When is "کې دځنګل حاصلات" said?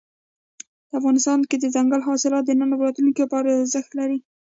1.49-2.43